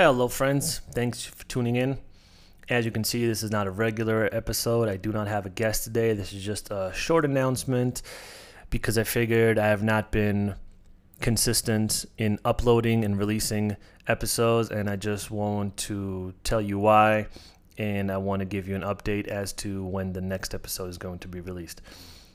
[0.00, 0.80] Hello, friends.
[0.92, 1.98] Thanks for tuning in.
[2.68, 4.88] As you can see, this is not a regular episode.
[4.88, 6.12] I do not have a guest today.
[6.12, 8.02] This is just a short announcement
[8.70, 10.54] because I figured I have not been
[11.20, 13.76] consistent in uploading and releasing
[14.06, 17.26] episodes, and I just want to tell you why.
[17.76, 20.98] And I want to give you an update as to when the next episode is
[20.98, 21.82] going to be released.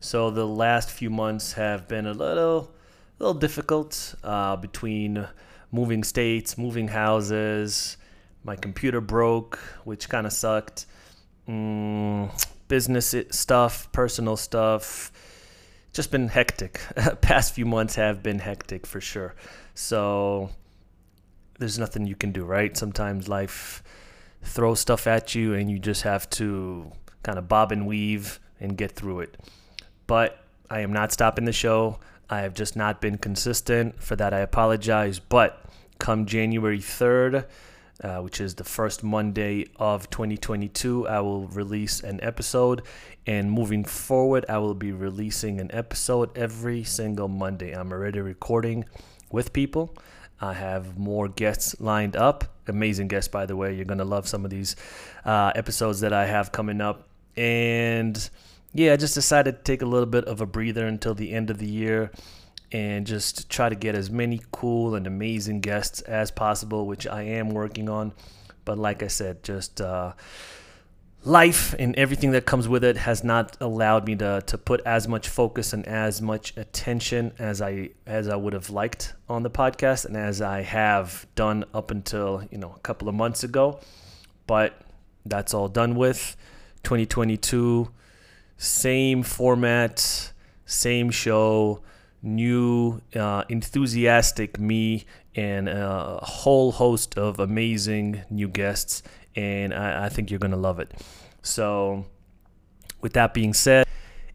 [0.00, 2.74] So the last few months have been a little,
[3.18, 5.26] little difficult uh, between
[5.72, 7.96] moving states, moving houses.
[8.44, 10.86] My computer broke, which kind of sucked.
[11.48, 12.30] Mm,
[12.68, 15.12] business stuff, personal stuff.
[15.92, 16.80] Just been hectic.
[17.20, 19.34] Past few months have been hectic for sure.
[19.74, 20.50] So
[21.58, 22.76] there's nothing you can do, right?
[22.76, 23.82] Sometimes life
[24.42, 26.92] throws stuff at you and you just have to
[27.22, 29.36] kind of bob and weave and get through it.
[30.06, 30.38] But
[30.70, 31.98] I am not stopping the show.
[32.28, 34.02] I have just not been consistent.
[34.02, 35.18] For that, I apologize.
[35.18, 35.64] But
[35.98, 37.46] come January 3rd,
[38.02, 42.82] uh, which is the first Monday of 2022, I will release an episode.
[43.26, 47.72] And moving forward, I will be releasing an episode every single Monday.
[47.72, 48.84] I'm already recording
[49.30, 49.96] with people.
[50.40, 52.44] I have more guests lined up.
[52.66, 53.74] Amazing guests, by the way.
[53.74, 54.76] You're going to love some of these
[55.24, 57.08] uh, episodes that I have coming up.
[57.36, 58.28] And
[58.76, 61.48] yeah, I just decided to take a little bit of a breather until the end
[61.48, 62.10] of the year
[62.70, 67.22] and just try to get as many cool and amazing guests as possible, which I
[67.22, 68.12] am working on.
[68.66, 70.12] But like I said, just uh,
[71.24, 75.08] life and everything that comes with it has not allowed me to, to put as
[75.08, 79.50] much focus and as much attention as I as I would have liked on the
[79.50, 83.80] podcast and as I have done up until you know a couple of months ago.
[84.46, 84.78] But
[85.24, 86.36] that's all done with.
[86.82, 87.90] 2022
[88.56, 90.32] same format,
[90.64, 91.82] same show,
[92.22, 95.04] new, uh, enthusiastic me,
[95.34, 99.02] and a whole host of amazing new guests.
[99.34, 100.92] And I, I think you're going to love it.
[101.42, 102.06] So,
[103.00, 103.86] with that being said,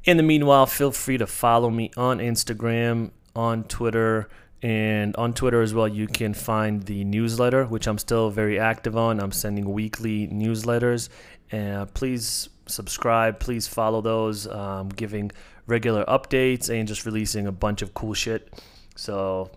[0.04, 4.30] in the meanwhile, feel free to follow me on Instagram, on Twitter,
[4.62, 8.96] and on Twitter as well, you can find the newsletter, which I'm still very active
[8.96, 9.20] on.
[9.20, 11.10] I'm sending weekly newsletters.
[11.52, 13.40] And uh, please subscribe.
[13.40, 14.48] Please follow those.
[14.48, 15.32] Um, giving
[15.66, 18.54] regular updates and just releasing a bunch of cool shit.
[18.96, 19.50] So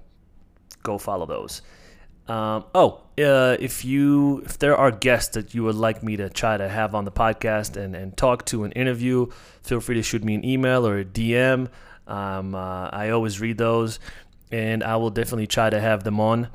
[0.82, 1.60] go follow those.
[2.26, 6.30] Um, oh, uh, if you if there are guests that you would like me to
[6.30, 9.26] try to have on the podcast and, and talk to and interview,
[9.62, 11.68] feel free to shoot me an email or a DM.
[12.06, 13.98] Um, uh, I always read those,
[14.50, 16.48] and I will definitely try to have them on.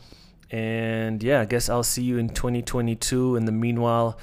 [0.52, 3.36] And yeah, I guess I'll see you in 2022.
[3.36, 4.18] In the meanwhile,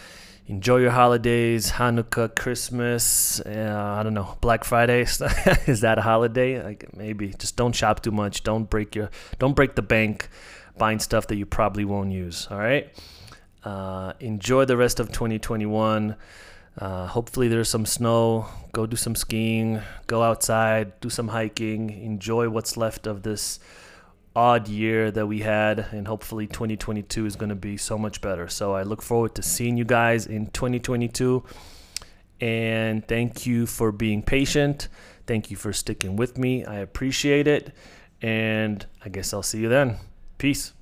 [0.46, 3.40] enjoy your holidays, Hanukkah, Christmas.
[3.40, 5.02] Uh, I don't know, Black Friday.
[5.66, 6.62] is that a holiday?
[6.62, 7.28] Like maybe.
[7.38, 8.42] Just don't shop too much.
[8.42, 9.10] Don't break your.
[9.38, 10.28] Don't break the bank
[10.76, 12.48] buying stuff that you probably won't use.
[12.50, 12.92] All right.
[13.64, 16.16] Uh, enjoy the rest of 2021.
[16.78, 18.46] Uh, hopefully there's some snow.
[18.72, 19.80] Go do some skiing.
[20.06, 20.98] Go outside.
[21.00, 21.90] Do some hiking.
[21.90, 23.58] Enjoy what's left of this
[24.36, 28.46] odd year that we had, and hopefully 2022 is going to be so much better.
[28.48, 31.42] So I look forward to seeing you guys in 2022.
[32.38, 34.88] And thank you for being patient.
[35.26, 36.66] Thank you for sticking with me.
[36.66, 37.74] I appreciate it.
[38.20, 39.96] And I guess I'll see you then.
[40.36, 40.74] Peace.